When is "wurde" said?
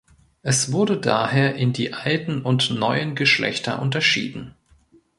0.71-0.97